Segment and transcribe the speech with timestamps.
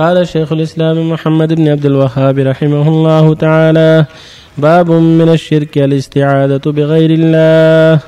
[0.00, 4.04] قال شيخ الإسلام محمد بن عبد الوهاب رحمه الله تعالى
[4.58, 8.00] باب من الشرك الاستعاذة بغير الله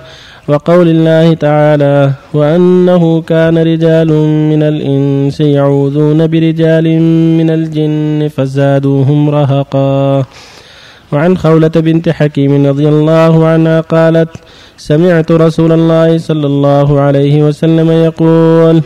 [0.48, 4.08] وقول الله تعالى وأنه كان رجال
[4.52, 6.86] من الإنس يعوذون برجال
[7.38, 10.24] من الجن فزادوهم رهقا.
[11.12, 14.28] وعن خولة بنت حكيم رضي الله عنها قالت
[14.76, 18.82] سمعت رسول الله صلى الله عليه وسلم يقول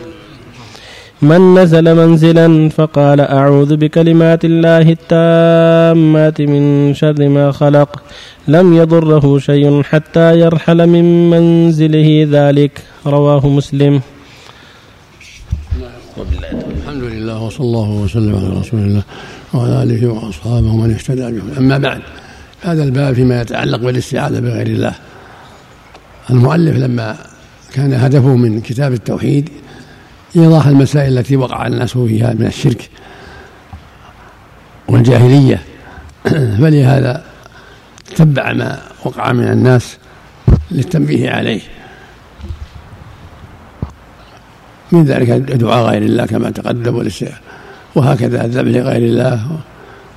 [1.21, 8.03] من نزل منزلا فقال أعوذ بكلمات الله التامات من شر ما خلق.
[8.47, 12.71] لم يضره شيء حتى يرحل من منزله ذلك.
[13.05, 14.01] رواه مسلم.
[16.77, 19.03] الحمد لله وصلى الله وسلم على رسول الله
[19.53, 21.51] وعلى آله وأصحابه ومن اهتدى بهم.
[21.57, 22.01] أما بعد
[22.61, 24.93] هذا الباب فيما يتعلق بالاستعاذة بغير الله.
[26.29, 27.15] المؤلف لما
[27.73, 29.49] كان هدفه من كتاب التوحيد
[30.35, 32.89] إيضاح المسائل التي وقع الناس فيها من الشرك
[34.87, 35.61] والجاهلية.
[36.61, 37.23] فلهذا
[38.15, 39.97] تبع ما وقع من الناس
[40.71, 41.61] للتنبيه عليه.
[44.91, 47.09] من ذلك دعاء غير الله كما تقدم
[47.95, 49.59] وهكذا الذبح لغير الله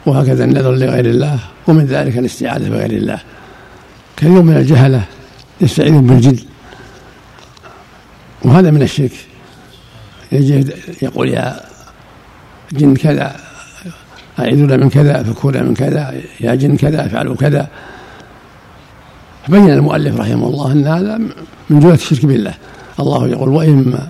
[0.06, 3.18] وهكذا النذر لغير الله ومن ذلك الاستعاذة بغير الله.
[4.16, 5.02] كثير من الجهلة
[5.60, 6.38] يستعيذون بالجن
[8.44, 9.29] وهذا من الشرك.
[11.02, 11.60] يقول يا
[12.72, 13.36] جن كذا
[14.38, 17.68] أعيذنا من كذا فكونا من كذا يا جن كذا افعلوا كذا.
[19.48, 21.18] بين المؤلف رحمه الله أن هذا
[21.70, 22.54] من جهة الشرك بالله.
[23.00, 24.08] الله يقول وإما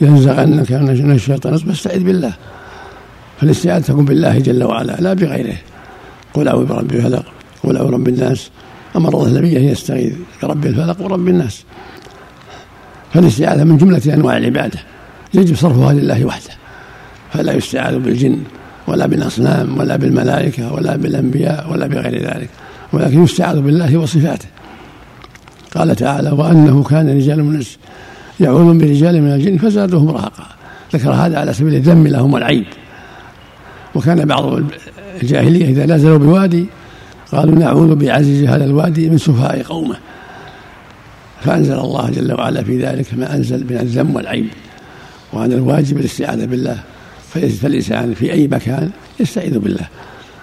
[0.00, 2.32] ينزغنك من الشيطان فاستعذ بالله.
[3.40, 5.56] فالاستعاذة تكون بالله جل وعلا لا بغيره.
[6.34, 7.24] قل أعوذ برب الفلق
[7.62, 8.50] قل أعوذ برب الناس.
[8.96, 11.64] أمر الله النبي أن يستعيذ برب الفلق ورب الناس.
[13.14, 14.78] فالاستعاذة من جملة أنواع العبادة.
[15.34, 16.50] يجب صرفها لله وحده.
[17.32, 18.38] فلا يستعاذ بالجن
[18.86, 22.48] ولا بالأصنام ولا بالملائكة ولا بالأنبياء ولا بغير ذلك
[22.92, 24.48] ولكن يستعاذ بالله وصفاته.
[25.74, 27.64] قال تعالى وأنه كان رجال من
[28.40, 30.46] يعوذون برجال من الجن فزادهم رهقا.
[30.94, 32.66] ذكر هذا على سبيل الذم لهم والعيب
[33.94, 34.62] وكان بعض
[35.22, 36.66] الجاهلية إذا نزلوا بوادي
[37.32, 39.96] قالوا نعوذ بعزيز هذا الوادي من سفهاء قومه.
[41.40, 44.46] فأنزل الله جل وعلا في ذلك ما أنزل من الذم والعيب
[45.32, 46.78] وأن الواجب الاستعاذة بالله.
[47.32, 48.90] فالإنسان في أي مكان
[49.20, 49.86] يستعيذ بالله.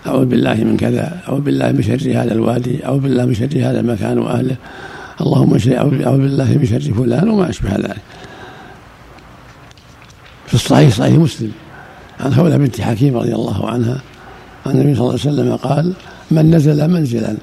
[0.08, 3.80] أعوذ بالله من كذا أعوذ بالله من شر هذا الوادي أعوذ بالله من شر هذا
[3.80, 4.56] المكان وأهله.
[5.22, 7.98] اللهم أعوذ بالله من شر فلان وما أشبه ذلك.
[10.48, 11.52] في الصحيح صحيح مسلم.
[12.20, 14.02] عن خولة بنت حكيم رضي الله عنها
[14.66, 15.94] عن النبي صلى الله عليه وسلم قال
[16.32, 17.36] من نزل منزلا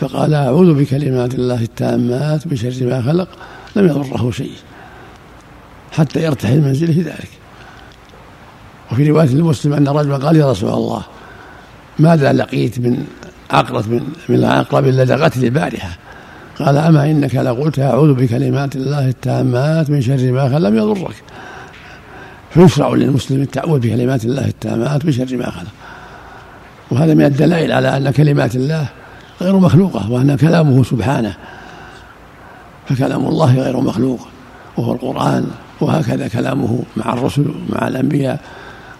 [0.00, 3.28] فقال أعوذ بكلمات الله التامات من شر ما خلق
[3.76, 4.52] لم يضره شيء.
[5.92, 7.30] حتى يرتحل منزله ذلك.
[8.92, 11.02] وفي رواية لمسلم أن رجلا قال يا رسول الله
[11.98, 13.06] ماذا لقيت من
[13.50, 15.88] عقرة من من العقرب لدغتني البارحة
[16.58, 21.14] قال أما إنك لقلت أعوذ بكلمات الله التامات من شر ما خلق لم يضرك.
[22.50, 25.70] فيشرع للمسلم التعوذ بكلمات الله التامات من شر ما خلق
[26.90, 28.88] وهذا من الدلائل على أن كلمات الله
[29.40, 31.34] غير مخلوقة وأن كلامه سبحانه
[32.88, 34.28] فكلام الله غير مخلوق
[34.76, 35.50] وهو القرآن.
[35.80, 38.40] وهكذا كلامه مع الرسل مع الأنبياء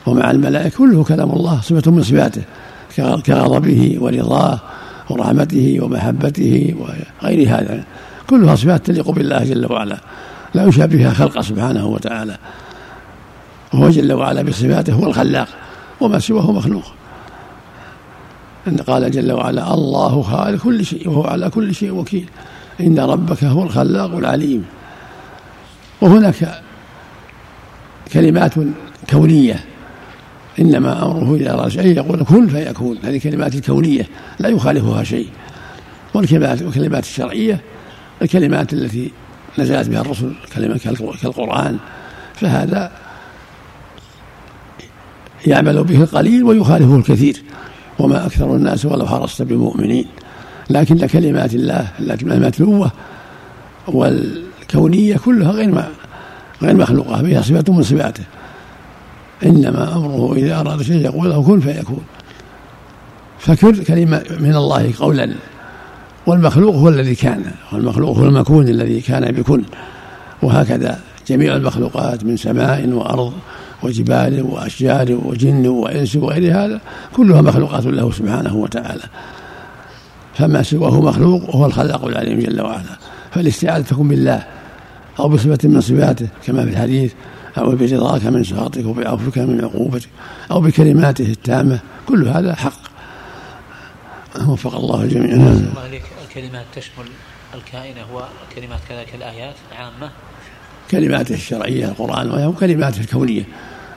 [0.06, 2.42] ومع الملائكة كله كلام الله صفة من صفاته
[2.96, 4.60] كغضبه ورضاه
[5.10, 7.84] ورحمته ومحبته وغير هذا
[8.26, 9.98] كلها صفات تليق بالله جل وعلا
[10.54, 12.36] لا يشابهها خلق سبحانه وتعالى
[13.74, 15.48] وهو جل وعلا بصفاته هو الخلاق
[16.00, 16.84] وما سواه مخلوق.
[18.68, 22.28] أن قال جل وعلا الله خالق كل شيء وهو على كل شيء وكيل
[22.80, 24.64] إن ربك هو الخلاق العليم.
[26.00, 26.62] وهناك
[28.12, 28.54] كلمات
[29.10, 29.64] كونية.
[30.58, 32.98] إنما أمره أراد شيء يقول كن فيكون.
[33.02, 34.06] هذه كلمات الكونية
[34.38, 35.28] لا يخالفها شيء.
[36.14, 37.60] والكلمات والكلمات الشرعية
[38.22, 39.10] الكلمات التي
[39.58, 40.78] نزلت بها الرسل كلمة
[41.22, 41.78] كالقرآن
[42.34, 42.92] فهذا
[45.46, 47.42] يعمل به القليل ويخالفه الكثير.
[47.98, 50.06] وما أكثر الناس ولو حرصت بمؤمنين.
[50.70, 51.88] لكن كلمات الله
[52.22, 52.90] المتلوة
[53.88, 55.88] والكونية كلها غير ما
[56.62, 58.24] غير مخلوقة بها صفة من صفاته.
[59.46, 62.04] إنما أمره إذا أراد شيء يقول له كن فيكون.
[63.38, 65.34] فكن كلمة من الله قولا.
[66.26, 69.62] والمخلوق هو الذي كان والمخلوق هو المكون الذي كان بكن.
[70.42, 73.32] وهكذا جميع المخلوقات من سماء وأرض
[73.82, 76.80] وجبال وأشجار وجن وإنس وغير هذا
[77.16, 79.02] كلها مخلوقات له سبحانه وتعالى.
[80.34, 82.98] فما سواه مخلوق وهو الخلاق العليم جل وعلا.
[83.30, 84.44] فالاستعاذة تكون بالله.
[85.20, 87.12] أو بصفة من صفاته كما في الحديث
[87.58, 90.08] أو برضاك من سخطك وبعفوك من عقوبتك
[90.50, 92.80] أو بكلماته التامة كل هذا حق.
[94.48, 96.02] وفق الله الجميع نعم الله عليك.
[96.28, 97.06] الكلمات تشمل
[97.54, 100.10] الكائنة وكلمات كذلك الآيات عامة
[100.90, 103.42] كلماته الشرعية القرآن وكلماته الكونية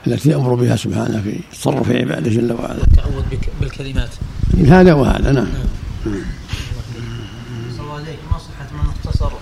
[0.06, 2.82] التي يأمر بها سبحانه في تصرف عباده جل وعلا.
[2.82, 3.22] التعوذ
[3.60, 4.10] بالكلمات.
[4.68, 5.46] هذا وهذا نعم.
[7.80, 9.32] الله عليك ما صحة من اختصر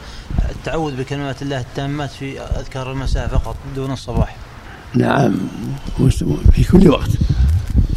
[0.63, 4.37] التعوذ بكلمات الله التامات في أذكار المساء فقط دون الصباح.
[4.95, 5.35] نعم
[6.53, 7.11] في كل وقت.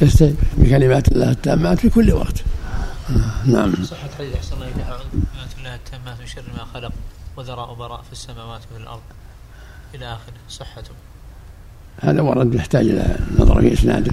[0.01, 2.43] يستجيب بكلمات الله التامات في كل وقت.
[3.45, 3.75] نعم.
[3.83, 6.91] صحة حديث أحسن الله كلمات الله التامات من شر ما خلق
[7.37, 9.01] وذراء وبراء في السماوات وفي الأرض.
[9.95, 10.33] إلى آخره.
[10.49, 10.91] صحته.
[12.01, 14.11] هذا ورد يحتاج إلى نظر في إسناده.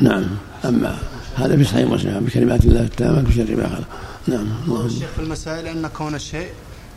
[0.00, 0.26] نعم.
[0.64, 0.98] أما
[1.36, 3.86] هذا في صحيح مسلم بكلمات الله التامة بشر ما خلق.
[4.28, 4.46] نعم
[4.86, 6.46] الشيخ في المسائل أن كون الشيء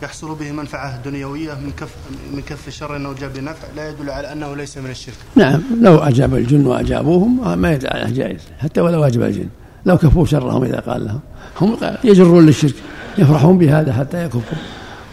[0.04, 1.90] يحصل به منفعة دنيوية من كف
[2.34, 5.16] من كف شر أو جلب نفع لا يدل على أنه ليس من الشرك.
[5.36, 9.48] نعم لو أجاب الجن وأجابوهم ما يدل على جائز حتى ولو أجاب الجن.
[9.86, 11.20] لو كفوا شرهم إذا قال لهم.
[11.62, 12.76] هم يجرون للشرك
[13.18, 14.58] يفرحون بهذا حتى يكفوا.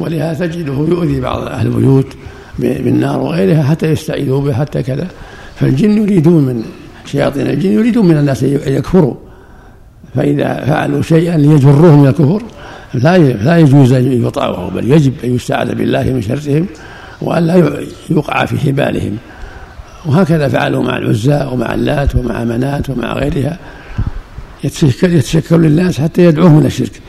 [0.01, 2.07] ولهذا تجده يؤذي بعض أهل البيوت
[2.59, 5.09] بالنار وغيرها حتى يستعيذوا به حتى كذا.
[5.57, 6.65] فالجن يريدون من
[7.11, 9.15] شياطين الجن يريدون من الناس أن يكفروا.
[10.15, 12.43] فإذا فعلوا شيئا ليجروهم إلى الكفر
[12.95, 16.67] لا لا يجوز أن يطاعوا بل يجب أن يستعاذ بالله من شرهم
[17.21, 19.17] وأن لا يوقع في حبالهم.
[20.07, 23.59] وهكذا فعلوا مع العزى ومع اللات ومع منات ومع غيرها.
[24.65, 27.01] يتشكل يتشكل للناس حتى يدعوهم إلى الشرك.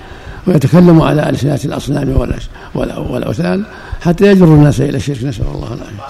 [0.47, 2.37] ويتكلموا على ألسنة الأصنام
[2.75, 3.63] والأوثان
[4.01, 5.23] حتى يجر الناس إلى الشرك.
[5.23, 6.03] نسأل الله العافية.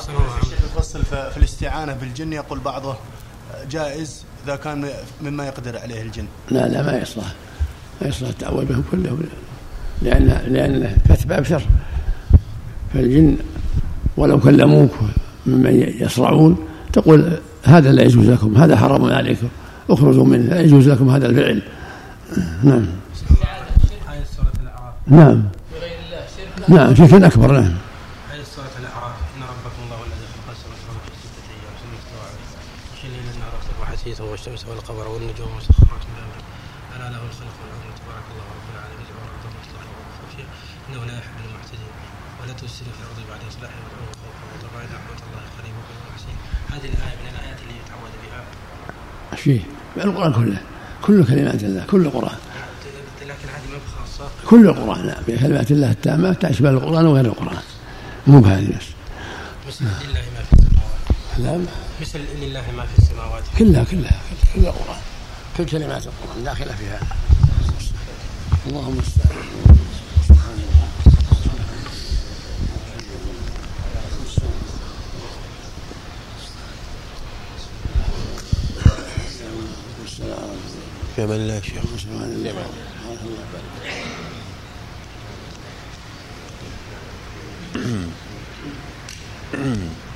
[0.76, 2.96] يفصل في الاستعانة بالجن يقول بعضه.
[3.72, 4.90] جائز إذا كان
[5.22, 6.26] مما يقدر عليه الجن.
[6.52, 7.34] لا لا ما يصلح.
[8.02, 9.24] ما يصلح التعوذ بهم كلهم
[10.02, 11.64] لأن لأن فتح باب شر
[12.94, 13.38] فالجن
[14.18, 14.92] ولو كلموك
[15.46, 16.58] ممن يصرعون
[16.94, 19.48] تقول هذا لا يجوز لكم هذا حرام عليكم
[19.90, 21.62] اخرجوا منه لا يجوز لكم هذا الفعل.
[22.64, 22.86] نعم.
[25.08, 25.44] نعم.
[26.68, 27.74] نعم شرك أكبر نعم
[28.32, 32.38] هذه سورة الأعراف إن ربكم الله الذي خلق السماوات في ستة أيام ثم استوى على
[32.38, 36.44] العرش الليل النهار اختلف حثيثا والشمس والقمر والنجوم مسخرات بأمره
[36.96, 39.06] ألا له الخلق والأمر تبارك الله رب العالمين.
[39.10, 40.48] جعل الأرض مصلحة وخفية
[40.90, 41.94] إنه لا يحب المعتدين.
[42.40, 46.36] ولا تفسدوا في الأرض بعد إصلاحها وادعوه خوفا وطمعا إن رحمة الله قريب ومحسن
[46.74, 48.42] هذه الآية من الآيات اللي يتعوذ بها.
[49.36, 49.62] فيه
[49.98, 50.62] القرآن كله.
[51.02, 51.86] كل كلمات الله.
[51.92, 52.38] كل القرآن
[53.22, 54.26] لكن هذه ما خاصة.
[54.50, 57.64] كل القرآن نعم بكلمات الله التامة تشمل القرآن وغير القرآن.
[58.28, 58.88] مو بهذه بس.
[59.68, 60.61] مثل لله ما في.
[61.40, 61.66] نعم.
[62.02, 64.22] مثل لله ما في السماوات كلها كلها
[64.54, 65.02] كل القرآن
[65.58, 67.00] كل كلمات القرآن داخلة فيها.
[68.68, 69.32] اللهم استعان.
[81.16, 81.84] في أمان الله يا شيخ.
[89.54, 90.11] Mm-hmm.